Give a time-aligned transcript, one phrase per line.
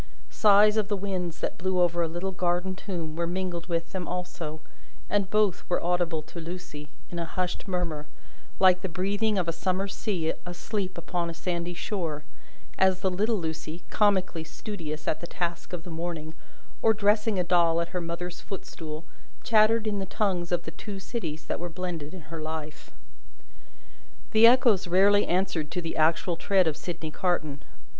[0.31, 4.07] Sighs of the winds that blew over a little garden tomb were mingled with them
[4.07, 4.59] also,
[5.11, 8.07] and both were audible to Lucie, in a hushed murmur
[8.59, 12.23] like the breathing of a summer sea asleep upon a sandy shore
[12.79, 16.33] as the little Lucie, comically studious at the task of the morning,
[16.81, 19.05] or dressing a doll at her mother's footstool,
[19.43, 22.89] chattered in the tongues of the Two Cities that were blended in her life.
[24.31, 27.61] The Echoes rarely answered to the actual tread of Sydney Carton.